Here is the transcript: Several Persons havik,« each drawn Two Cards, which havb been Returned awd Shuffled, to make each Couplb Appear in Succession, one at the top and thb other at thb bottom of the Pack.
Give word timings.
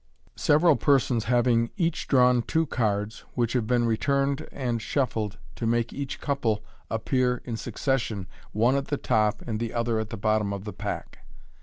Several 0.39 0.77
Persons 0.77 1.25
havik,« 1.25 1.69
each 1.77 2.07
drawn 2.07 2.41
Two 2.41 2.65
Cards, 2.65 3.23
which 3.35 3.53
havb 3.53 3.67
been 3.67 3.85
Returned 3.85 4.47
awd 4.51 4.79
Shuffled, 4.81 5.37
to 5.53 5.67
make 5.67 5.93
each 5.93 6.19
Couplb 6.19 6.61
Appear 6.89 7.43
in 7.45 7.55
Succession, 7.55 8.25
one 8.51 8.75
at 8.75 8.87
the 8.87 8.97
top 8.97 9.43
and 9.43 9.59
thb 9.59 9.75
other 9.75 9.99
at 9.99 10.09
thb 10.09 10.21
bottom 10.21 10.53
of 10.53 10.63
the 10.63 10.73
Pack. 10.73 11.19